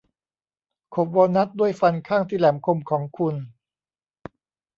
[0.95, 3.35] ขบวอลนัทด้วยฟันข้างที่แหลมคมของคุณ